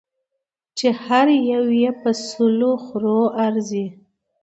[0.77, 3.85] چې هر یو یې په سلو خرو ارزي.